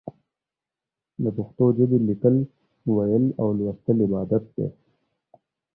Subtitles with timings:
[1.23, 2.35] د پښتو ژبې ليکل،
[2.95, 4.67] ويل او ولوستل عبادت دی.